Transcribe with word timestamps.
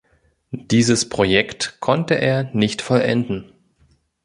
Dieses 0.49 1.07
Projekt 1.09 1.77
konnte 1.79 2.15
er 2.15 2.49
nicht 2.55 2.81
vollenden. 2.81 3.51